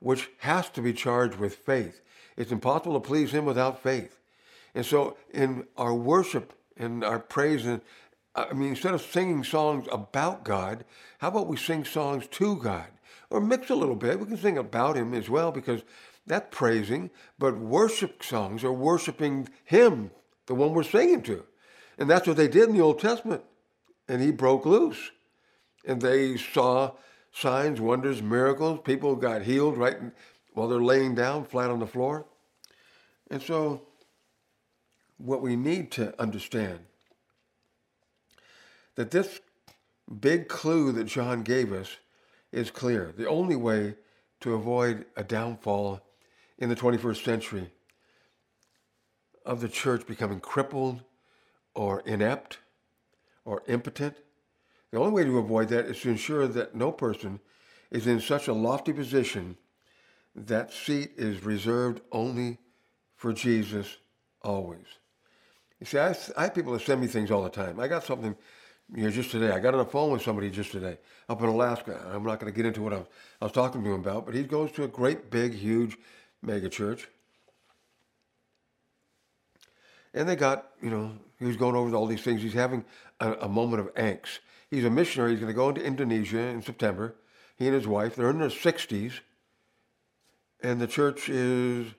[0.00, 2.02] which has to be charged with faith.
[2.36, 4.18] It's impossible to please him without faith.
[4.74, 7.80] And so in our worship and our praise, and
[8.34, 10.84] I mean, instead of singing songs about God,
[11.18, 12.88] how about we sing songs to God?
[13.30, 14.20] Or mix a little bit.
[14.20, 15.82] We can sing about him as well because
[16.26, 20.10] that's praising, but worship songs are worshiping him
[20.46, 21.44] the one we're singing to.
[21.98, 23.42] And that's what they did in the Old Testament.
[24.08, 25.10] And he broke loose.
[25.84, 26.92] And they saw
[27.32, 28.80] signs, wonders, miracles.
[28.84, 29.96] People got healed right
[30.54, 32.26] while they're laying down flat on the floor.
[33.30, 33.82] And so,
[35.18, 36.80] what we need to understand
[38.94, 39.40] that this
[40.20, 41.96] big clue that John gave us
[42.52, 43.12] is clear.
[43.16, 43.94] The only way
[44.40, 46.00] to avoid a downfall
[46.58, 47.70] in the 21st century
[49.46, 51.02] of the church becoming crippled
[51.74, 52.58] or inept
[53.44, 54.16] or impotent,
[54.90, 57.40] The only way to avoid that is to ensure that no person
[57.90, 59.56] is in such a lofty position
[60.34, 62.58] that seat is reserved only
[63.14, 63.98] for Jesus
[64.42, 64.86] always.
[65.80, 67.80] You see, I, I have people that send me things all the time.
[67.80, 68.34] I got something,
[68.94, 69.50] you know, just today.
[69.50, 72.00] I got on the phone with somebody just today up in Alaska.
[72.12, 73.06] I'm not going to get into what I was,
[73.40, 75.98] I was talking to him about, but he goes to a great, big, huge
[76.42, 77.08] mega church.
[80.16, 82.40] And they got, you know, he was going over all these things.
[82.40, 82.86] He's having
[83.20, 84.38] a, a moment of angst.
[84.70, 85.32] He's a missionary.
[85.32, 87.14] He's going to go into Indonesia in September.
[87.56, 89.20] He and his wife, they're in their 60s.
[90.62, 91.92] And the church is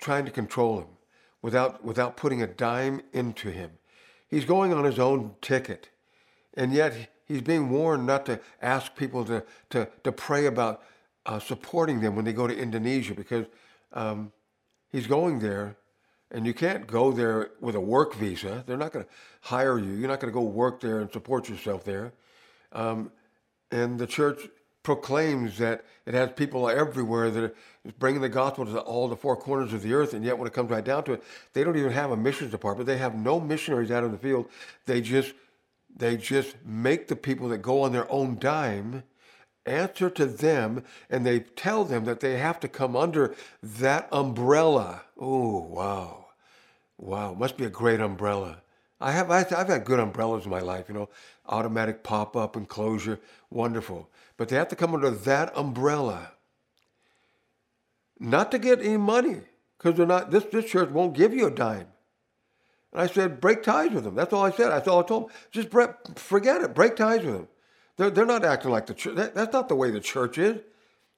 [0.00, 0.88] trying to control him
[1.42, 3.70] without, without putting a dime into him.
[4.28, 5.90] He's going on his own ticket.
[6.54, 10.82] And yet he's being warned not to ask people to, to, to pray about
[11.24, 13.46] uh, supporting them when they go to Indonesia because
[13.92, 14.32] um,
[14.90, 15.76] he's going there
[16.30, 18.64] and you can't go there with a work visa.
[18.66, 19.10] They're not going to
[19.42, 19.92] hire you.
[19.92, 22.12] You're not going to go work there and support yourself there.
[22.72, 23.12] Um,
[23.70, 24.48] and the church
[24.82, 27.54] proclaims that it has people everywhere that are
[27.98, 30.12] bringing the gospel to all the four corners of the earth.
[30.12, 32.50] And yet, when it comes right down to it, they don't even have a missions
[32.50, 32.86] department.
[32.86, 34.48] They have no missionaries out in the field.
[34.86, 35.32] They just
[35.96, 39.04] they just make the people that go on their own dime
[39.66, 45.02] answer to them, and they tell them that they have to come under that umbrella.
[45.18, 46.26] Oh, wow,
[46.98, 47.34] wow!
[47.34, 48.62] Must be a great umbrella.
[49.00, 51.08] I have I've had good umbrellas in my life, you know,
[51.46, 54.08] automatic pop up and closure, wonderful.
[54.36, 56.32] But they have to come under that umbrella.
[58.18, 59.40] Not to get any money,
[59.76, 60.30] because they're not.
[60.30, 61.88] This this church won't give you a dime.
[62.92, 64.14] And I said, break ties with them.
[64.14, 64.70] That's all I said.
[64.70, 65.32] That's all I told them.
[65.50, 65.68] Just
[66.16, 66.74] forget it.
[66.74, 67.48] Break ties with them.
[67.96, 69.16] They're, they're not acting like the church.
[69.16, 70.60] That, that's not the way the church is.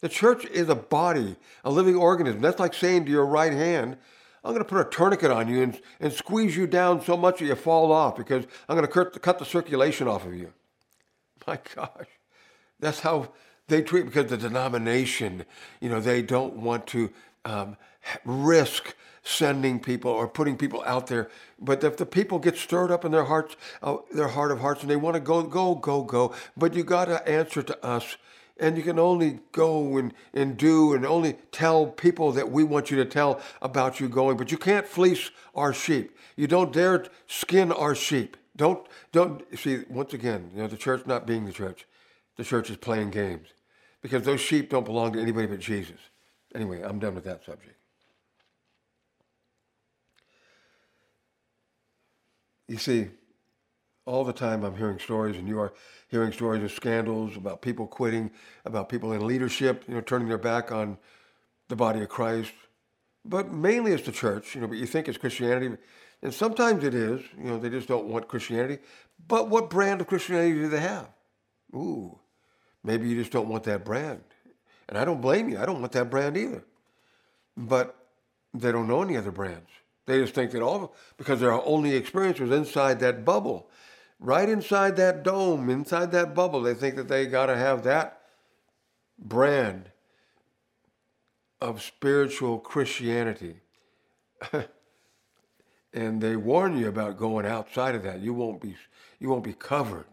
[0.02, 2.42] The church is a body, a living organism.
[2.42, 3.96] That's like saying to your right hand,
[4.44, 7.40] I'm going to put a tourniquet on you and, and squeeze you down so much
[7.40, 10.52] that you fall off because I'm going to cut, cut the circulation off of you.
[11.46, 12.06] My gosh,
[12.78, 13.32] that's how
[13.68, 15.44] they treat because the denomination,
[15.80, 17.10] you know, they don't want to
[17.44, 17.76] um,
[18.24, 18.94] risk
[19.26, 21.28] sending people or putting people out there.
[21.58, 24.82] But if the people get stirred up in their hearts, uh, their heart of hearts,
[24.82, 28.16] and they want to go, go, go, go, but you got to answer to us
[28.58, 32.90] and you can only go and, and do and only tell people that we want
[32.90, 36.16] you to tell about you going, but you can't fleece our sheep.
[36.36, 38.36] You don't dare skin our sheep.
[38.56, 41.86] Don't, don't, see, once again, you know, the church not being the church,
[42.36, 43.48] the church is playing games
[44.00, 45.98] because those sheep don't belong to anybody but Jesus.
[46.54, 47.76] Anyway, I'm done with that subject.
[52.68, 53.08] You see,
[54.06, 55.72] all the time I'm hearing stories, and you are
[56.08, 58.30] hearing stories of scandals about people quitting,
[58.64, 60.98] about people in leadership, you know, turning their back on
[61.68, 62.52] the body of Christ.
[63.24, 65.76] But mainly it's the church, you know, but you think it's Christianity.
[66.22, 68.78] And sometimes it is, you know, they just don't want Christianity.
[69.26, 71.08] But what brand of Christianity do they have?
[71.74, 72.18] Ooh,
[72.84, 74.22] maybe you just don't want that brand.
[74.88, 75.58] And I don't blame you.
[75.58, 76.64] I don't want that brand either.
[77.56, 77.96] But
[78.54, 79.68] they don't know any other brands.
[80.06, 83.68] They just think that all, because their only experience was inside that bubble
[84.18, 86.62] right inside that dome, inside that bubble.
[86.62, 88.20] They think that they got to have that
[89.18, 89.90] brand
[91.60, 93.56] of spiritual Christianity.
[95.92, 98.20] and they warn you about going outside of that.
[98.20, 98.76] You won't be
[99.18, 100.04] you won't be covered.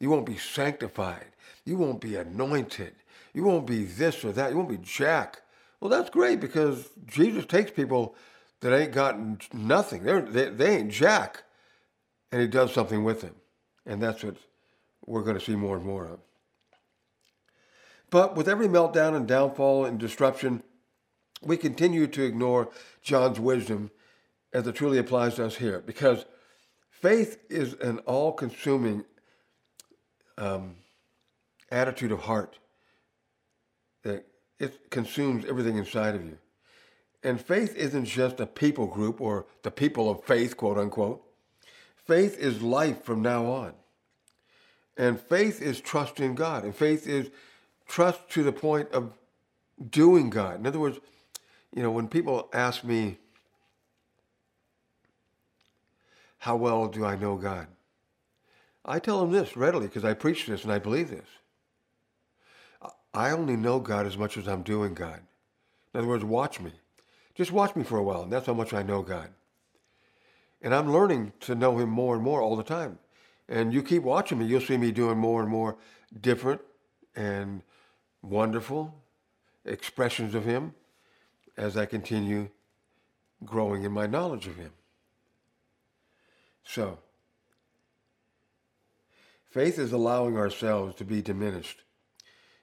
[0.00, 1.26] You won't be sanctified.
[1.64, 2.94] You won't be anointed.
[3.32, 4.50] You won't be this or that.
[4.50, 5.42] You won't be jack.
[5.78, 8.16] Well, that's great because Jesus takes people
[8.62, 10.04] that ain't got nothing.
[10.04, 11.42] They're, they, they ain't jack
[12.30, 13.34] and he does something with them.
[13.84, 14.36] And that's what
[15.04, 16.20] we're going to see more and more of.
[18.08, 20.62] But with every meltdown and downfall and disruption,
[21.42, 22.70] we continue to ignore
[23.02, 23.90] John's wisdom
[24.52, 26.24] as it truly applies to us here because
[26.90, 29.04] faith is an all consuming
[30.38, 30.76] um,
[31.70, 32.58] attitude of heart
[34.04, 34.24] that
[34.60, 36.38] it consumes everything inside of you.
[37.24, 41.22] And faith isn't just a people group or the people of faith, quote unquote.
[41.94, 43.74] Faith is life from now on.
[44.96, 46.64] And faith is trust in God.
[46.64, 47.30] And faith is
[47.86, 49.12] trust to the point of
[49.90, 50.58] doing God.
[50.58, 50.98] In other words,
[51.74, 53.18] you know, when people ask me,
[56.38, 57.68] how well do I know God?
[58.84, 61.28] I tell them this readily because I preach this and I believe this.
[63.14, 65.20] I only know God as much as I'm doing God.
[65.94, 66.72] In other words, watch me.
[67.34, 69.28] Just watch me for a while, and that's how much I know God.
[70.60, 72.98] And I'm learning to know him more and more all the time.
[73.48, 75.76] And you keep watching me, you'll see me doing more and more
[76.20, 76.60] different
[77.16, 77.62] and
[78.22, 78.94] wonderful
[79.64, 80.74] expressions of him
[81.56, 82.48] as I continue
[83.44, 84.70] growing in my knowledge of him.
[86.64, 86.98] So,
[89.52, 91.82] Faith is allowing ourselves to be diminished.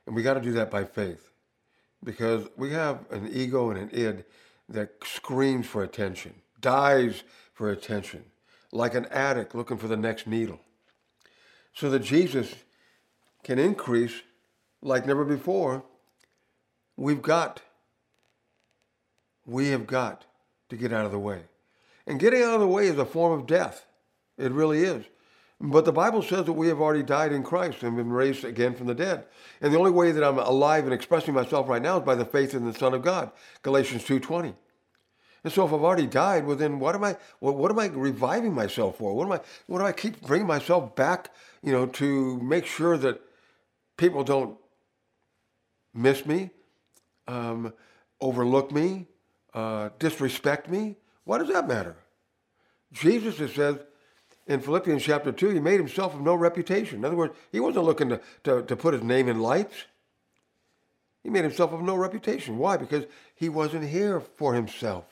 [0.07, 1.30] And we got to do that by faith
[2.03, 4.26] because we have an ego and an id
[4.70, 8.24] that screams for attention, dies for attention,
[8.72, 10.59] like an addict looking for the next needle.
[11.74, 12.53] So that Jesus
[13.43, 14.22] can increase
[14.82, 15.84] like never before,
[16.95, 17.61] we've got,
[19.45, 20.26] we have got
[20.70, 21.41] to get out of the way.
[22.05, 23.86] And getting out of the way is a form of death.
[24.38, 25.05] It really is.
[25.62, 28.76] But the Bible says that we have already died in Christ and been raised again
[28.76, 29.26] from the dead.
[29.60, 32.24] And the only way that I'm alive and expressing myself right now is by the
[32.24, 33.32] faith in the Son of God.
[33.62, 34.55] Galatians 2.20.
[35.43, 37.88] And so if I've already died, well then what am I what, what am I
[37.88, 39.16] reviving myself for?
[39.16, 41.32] What am I what do I keep bringing myself back,
[41.64, 43.22] you know, to make sure that
[43.95, 44.57] people don't
[45.93, 46.51] miss me,
[47.28, 47.74] um,
[48.20, 49.07] overlook me,
[49.53, 50.97] uh, disrespect me?
[51.24, 51.95] Why does that matter?
[52.91, 53.78] Jesus, says,
[54.50, 56.97] in Philippians chapter 2, he made himself of no reputation.
[56.97, 59.86] In other words, he wasn't looking to, to, to put his name in lights.
[61.24, 62.58] He made himself of no reputation.
[62.58, 62.76] Why?
[62.76, 65.06] Because he wasn't here for himself.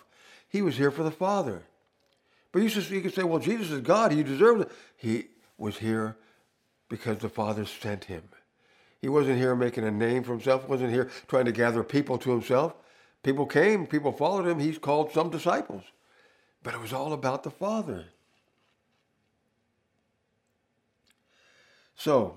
[0.49, 1.61] He was here for the Father.
[2.51, 4.11] But you, could say, well, Jesus is God.
[4.11, 4.71] He deserves it.
[4.95, 6.15] He was here
[6.89, 8.23] because the Father sent him.
[8.99, 10.63] He wasn't here making a name for himself.
[10.63, 12.73] He wasn't here trying to gather people to himself.
[13.21, 14.57] People came, people followed him.
[14.57, 15.83] He's called some disciples.
[16.63, 18.05] But it was all about the Father.
[21.97, 22.35] So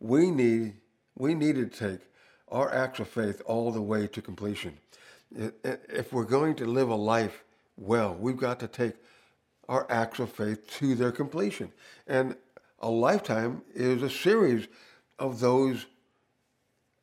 [0.00, 0.74] we need
[1.16, 2.00] we need to take
[2.48, 4.78] our acts of faith all the way to completion.
[5.62, 7.44] If we're going to live a life
[7.76, 8.94] well, we've got to take
[9.68, 11.72] our acts of faith to their completion.
[12.06, 12.36] And
[12.80, 14.68] a lifetime is a series
[15.18, 15.86] of those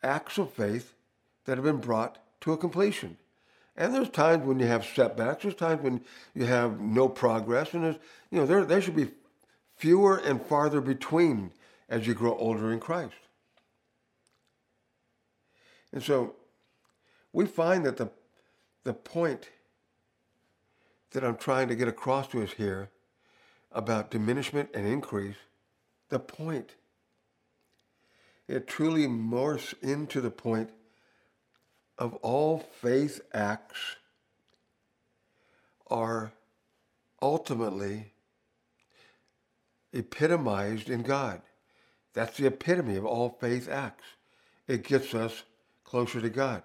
[0.01, 0.93] acts of faith
[1.45, 3.17] that have been brought to a completion.
[3.75, 5.43] And there's times when you have setbacks.
[5.43, 6.01] There's times when
[6.33, 7.97] you have no progress, and there's
[8.31, 9.09] you know there there should be
[9.83, 11.51] fewer and farther between
[11.89, 13.15] as you grow older in Christ.
[15.91, 16.35] And so
[17.33, 18.09] we find that the,
[18.85, 19.49] the point
[21.11, 22.91] that I'm trying to get across to us here
[23.73, 25.35] about diminishment and increase,
[26.07, 26.75] the point,
[28.47, 30.69] it truly morphs into the point
[31.97, 33.97] of all faith acts
[35.87, 36.31] are
[37.21, 38.12] ultimately
[39.93, 41.41] epitomized in God.
[42.13, 44.05] That's the epitome of all faith acts.
[44.67, 45.43] It gets us
[45.83, 46.63] closer to God.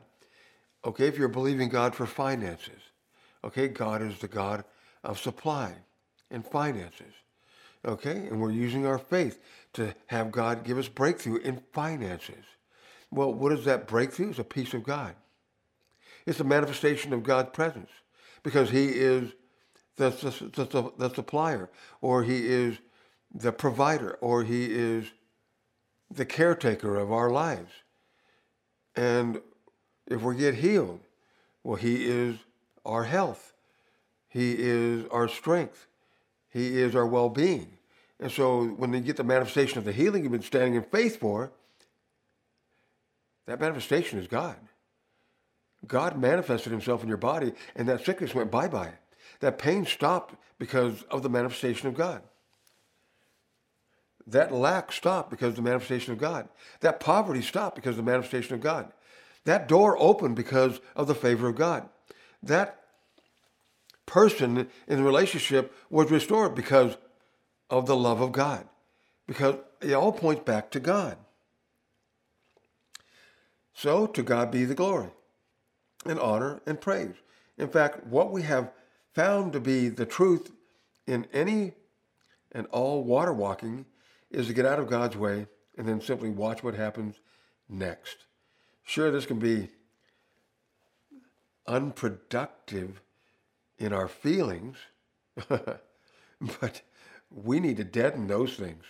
[0.85, 2.81] Okay, if you're believing God for finances,
[3.45, 4.65] okay, God is the God
[5.05, 5.75] of supply
[6.31, 7.13] and finances.
[7.85, 9.41] Okay, and we're using our faith
[9.75, 12.45] to have God give us breakthrough in finances.
[13.11, 14.31] Well, what is that breakthrough?
[14.31, 15.15] It's a peace of God.
[16.27, 17.91] It's a manifestation of God's presence
[18.43, 19.33] because He is
[19.97, 21.71] the, the, the, the supplier,
[22.01, 22.79] or He is
[23.39, 25.07] the provider, or He is
[26.11, 27.71] the caretaker of our lives.
[28.97, 29.41] And
[30.07, 31.01] if we get healed,
[31.63, 32.37] well, He is
[32.85, 33.53] our health.
[34.29, 35.87] He is our strength.
[36.51, 37.79] He is our well being.
[38.21, 41.21] And so when you get the manifestation of the healing you've been standing in faith
[41.21, 41.53] for,
[43.47, 44.57] that manifestation is God.
[45.87, 48.93] God manifested himself in your body, and that sickness went bye bye.
[49.41, 52.23] That pain stopped because of the manifestation of God.
[54.29, 56.49] That lack stopped because of the manifestation of God.
[56.81, 58.93] That poverty stopped because of the manifestation of God.
[59.45, 61.89] That door opened because of the favor of God.
[62.43, 62.79] That
[64.05, 66.99] person in the relationship was restored because
[67.71, 68.69] of the love of God.
[69.27, 71.17] Because it all points back to God.
[73.73, 75.09] So to God be the glory
[76.05, 77.15] and honor and praise.
[77.57, 78.73] In fact, what we have
[79.15, 80.51] found to be the truth
[81.07, 81.73] in any
[82.53, 83.87] and all water walking
[84.31, 87.21] is to get out of God's way and then simply watch what happens
[87.69, 88.27] next.
[88.85, 89.69] Sure, this can be
[91.67, 93.01] unproductive
[93.79, 94.77] in our feelings,
[95.49, 96.83] but
[97.31, 98.85] we need to deaden those things.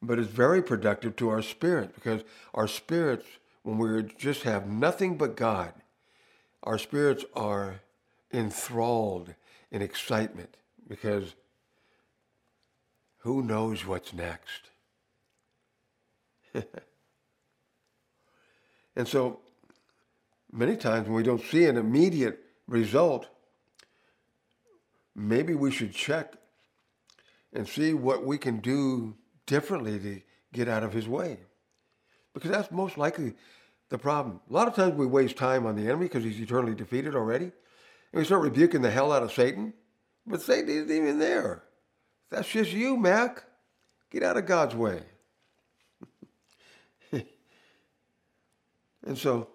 [0.00, 2.22] But it's very productive to our spirit because
[2.54, 3.26] our spirits,
[3.62, 5.72] when we just have nothing but God,
[6.62, 7.80] our spirits are
[8.32, 9.34] enthralled
[9.70, 11.34] in excitement because
[13.18, 14.70] who knows what's next?
[18.96, 19.40] and so
[20.52, 23.28] many times when we don't see an immediate result,
[25.14, 26.34] maybe we should check
[27.52, 29.14] and see what we can do
[29.46, 30.20] differently to
[30.52, 31.38] get out of his way.
[32.34, 33.34] Because that's most likely
[33.88, 34.40] the problem.
[34.48, 37.46] A lot of times we waste time on the enemy because he's eternally defeated already.
[38.12, 39.74] And we start rebuking the hell out of Satan,
[40.26, 41.62] but Satan isn't even there.
[42.30, 43.44] That's just you, Mac.
[44.10, 45.02] Get out of God's way.
[47.12, 47.26] and
[49.16, 49.48] so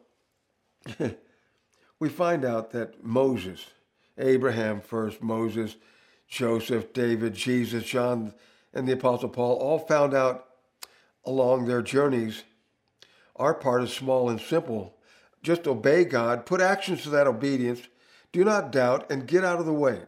[2.00, 3.66] we find out that Moses,
[4.18, 5.76] Abraham first, Moses,
[6.28, 8.34] Joseph, David, Jesus, John,
[8.74, 10.46] and the Apostle Paul all found out
[11.26, 12.44] along their journeys
[13.36, 14.96] our part is small and simple.
[15.42, 17.82] Just obey God, put actions to that obedience,
[18.32, 20.02] do not doubt, and get out of the way.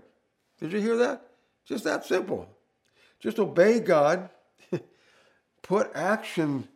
[0.59, 1.27] Did you hear that?
[1.65, 2.47] Just that simple.
[3.25, 4.29] Just obey God,
[5.63, 6.67] put action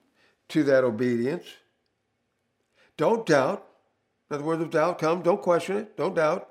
[0.47, 1.45] to that obedience.
[2.97, 3.67] Don't doubt.
[4.29, 6.49] In other words, if doubt comes, don't question it, don't doubt,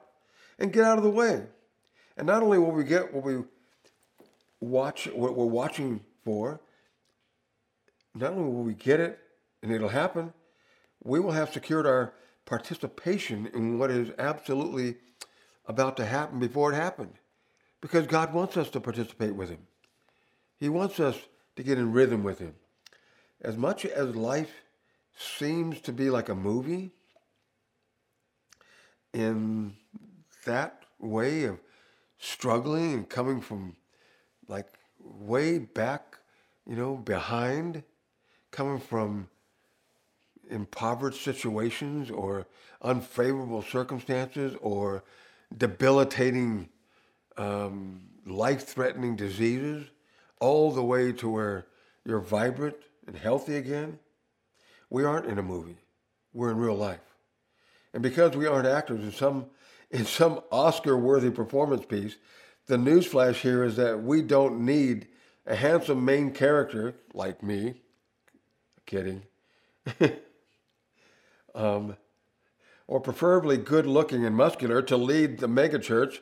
[0.60, 1.42] and get out of the way.
[2.16, 3.42] And not only will we get what we
[4.60, 6.60] watch, what we're watching for,
[8.14, 9.18] not only will we get it
[9.64, 10.32] and it'll happen,
[11.02, 12.12] we will have secured our
[12.46, 14.94] participation in what is absolutely
[15.66, 17.14] about to happen before it happened.
[17.80, 19.58] Because God wants us to participate with Him.
[20.58, 21.16] He wants us
[21.56, 22.54] to get in rhythm with Him.
[23.40, 24.62] As much as life
[25.16, 26.92] seems to be like a movie,
[29.12, 29.74] in
[30.44, 31.58] that way of
[32.18, 33.76] struggling and coming from
[34.48, 34.66] like
[35.00, 36.18] way back,
[36.66, 37.82] you know, behind,
[38.50, 39.28] coming from
[40.50, 42.46] impoverished situations or
[42.82, 45.04] unfavorable circumstances or
[45.56, 46.68] debilitating,
[47.36, 49.86] um, life threatening diseases,
[50.40, 51.66] all the way to where
[52.04, 52.76] you're vibrant
[53.06, 53.98] and healthy again.
[54.90, 55.78] We aren't in a movie,
[56.32, 57.00] we're in real life.
[57.92, 59.46] And because we aren't actors in some,
[59.90, 62.16] in some Oscar worthy performance piece,
[62.66, 65.08] the newsflash here is that we don't need
[65.46, 67.80] a handsome main character like me.
[68.84, 69.22] Kidding.
[71.54, 71.96] um,
[72.86, 76.18] or preferably good looking and muscular to lead the megachurch.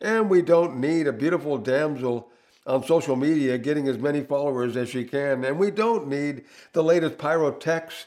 [0.00, 2.30] And we don't need a beautiful damsel
[2.66, 5.44] on social media getting as many followers as she can.
[5.44, 8.06] And we don't need the latest pyrotechs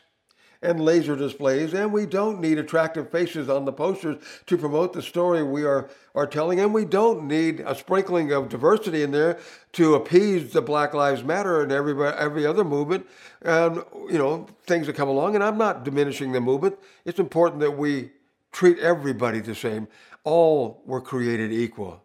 [0.61, 5.01] and laser displays, and we don't need attractive faces on the posters to promote the
[5.01, 9.37] story we are, are telling, and we don't need a sprinkling of diversity in there
[9.73, 13.05] to appease the Black Lives Matter and every, every other movement,
[13.41, 15.35] and, you know, things that come along.
[15.35, 16.77] And I'm not diminishing the movement.
[17.03, 18.11] It's important that we
[18.53, 19.89] treat everybody the same.
[20.23, 22.01] All were created equal.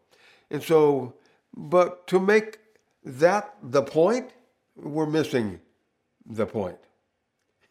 [0.50, 1.14] And so,
[1.58, 2.60] but to make
[3.04, 4.30] that the point,
[4.76, 5.60] we're missing
[6.24, 6.78] the point.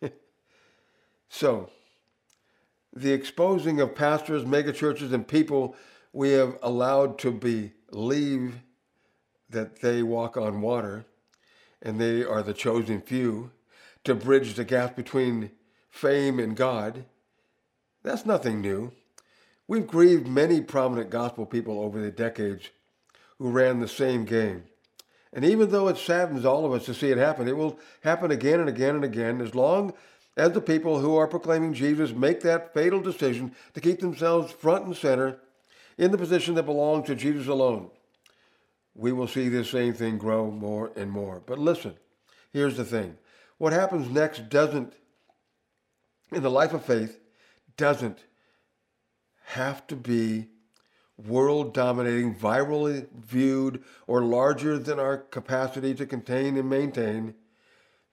[1.29, 1.69] So,
[2.93, 5.75] the exposing of pastors, megachurches, and people
[6.13, 7.31] we have allowed to
[7.91, 8.61] believe
[9.49, 11.05] that they walk on water
[11.81, 13.51] and they are the chosen few
[14.05, 15.51] to bridge the gap between
[15.89, 17.05] fame and God,
[18.03, 18.93] that's nothing new.
[19.67, 22.69] We've grieved many prominent gospel people over the decades
[23.39, 24.63] who ran the same game.
[25.33, 28.31] And even though it saddens all of us to see it happen, it will happen
[28.31, 29.93] again and again and again as long
[30.35, 34.85] as the people who are proclaiming Jesus make that fatal decision to keep themselves front
[34.85, 35.39] and center
[35.97, 37.89] in the position that belongs to Jesus alone,
[38.95, 41.41] we will see this same thing grow more and more.
[41.45, 41.95] But listen,
[42.53, 43.17] here's the thing
[43.57, 44.93] what happens next doesn't,
[46.31, 47.19] in the life of faith,
[47.75, 48.19] doesn't
[49.45, 50.47] have to be
[51.25, 57.33] world dominating, virally viewed, or larger than our capacity to contain and maintain.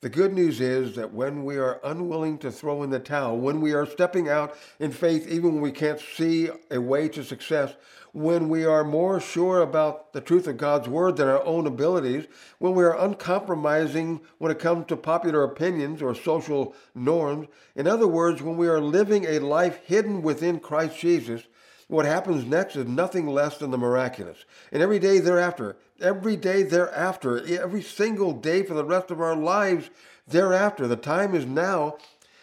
[0.05, 3.62] The good news is that when we are unwilling to throw in the towel, when
[3.62, 7.74] we are stepping out in faith, even when we can't see a way to success,
[8.12, 12.26] when we are more sure about the truth of God's word than our own abilities,
[12.59, 18.07] when we are uncompromising when it comes to popular opinions or social norms, in other
[18.07, 21.44] words, when we are living a life hidden within Christ Jesus,
[21.89, 24.45] what happens next is nothing less than the miraculous.
[24.72, 29.37] And every day thereafter, every day thereafter, every single day for the rest of our
[29.37, 29.91] lives
[30.26, 31.99] thereafter, the time is now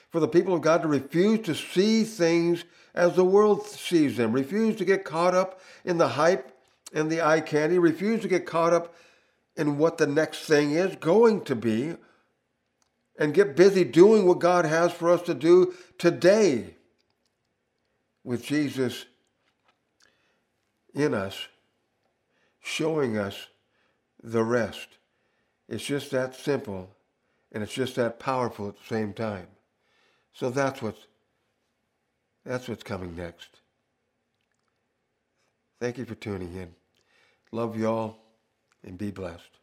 [0.09, 4.33] for the people of God to refuse to see things as the world sees them,
[4.33, 6.51] refuse to get caught up in the hype
[6.93, 8.93] and the eye candy, refuse to get caught up
[9.55, 11.95] in what the next thing is going to be,
[13.17, 16.75] and get busy doing what God has for us to do today
[18.23, 19.05] with Jesus
[20.93, 21.47] in us,
[22.59, 23.47] showing us
[24.21, 24.87] the rest.
[25.67, 26.89] It's just that simple
[27.51, 29.47] and it's just that powerful at the same time.
[30.33, 31.07] So that's what's
[32.45, 33.61] that's what's coming next.
[35.79, 36.73] Thank you for tuning in.
[37.51, 38.17] Love y'all
[38.83, 39.60] and be blessed.